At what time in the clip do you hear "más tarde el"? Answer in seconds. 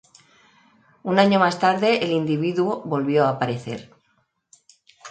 1.37-2.09